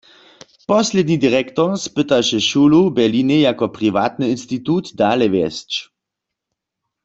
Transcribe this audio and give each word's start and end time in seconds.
Posledni 0.71 1.17
direktor 1.25 1.75
spytaše 1.85 2.39
šulu 2.47 2.81
w 2.85 2.93
Berlinje 2.97 3.37
jako 3.47 3.65
priwatny 3.77 4.25
institut 4.35 4.85
dale 5.01 5.25
wjesć. 5.33 5.71